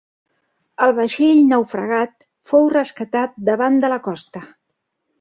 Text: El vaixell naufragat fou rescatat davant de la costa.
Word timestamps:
El 0.85 0.93
vaixell 0.99 1.43
naufragat 1.51 2.17
fou 2.53 2.67
rescatat 2.79 3.39
davant 3.53 3.81
de 3.85 3.97
la 3.97 4.05
costa. 4.11 4.47